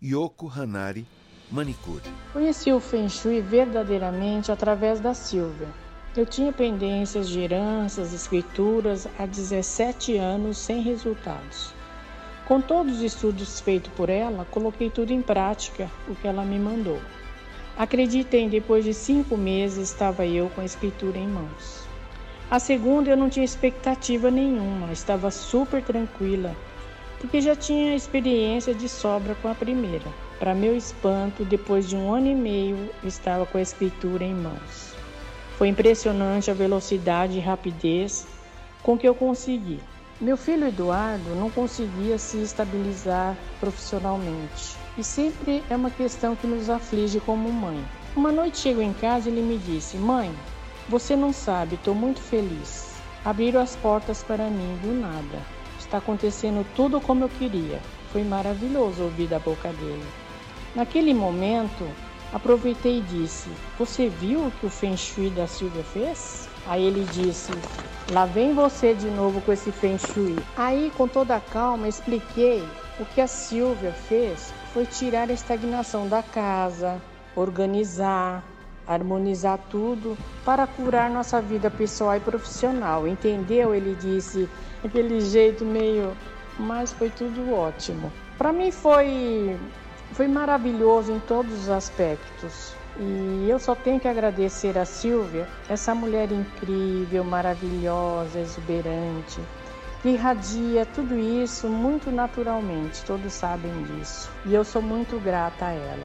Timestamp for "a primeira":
29.48-30.06